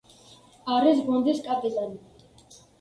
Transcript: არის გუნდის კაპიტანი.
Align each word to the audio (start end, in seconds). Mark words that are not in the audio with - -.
არის 0.77 1.03
გუნდის 1.11 1.45
კაპიტანი. 1.51 2.29